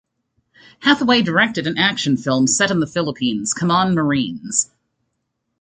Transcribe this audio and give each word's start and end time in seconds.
Hathaway 0.79 1.21
directed 1.21 1.67
an 1.67 1.77
action 1.77 2.17
film 2.17 2.47
set 2.47 2.71
in 2.71 2.79
the 2.79 2.87
Philippines, 2.87 3.53
Come 3.53 3.69
On 3.69 3.93
Marines! 3.93 4.71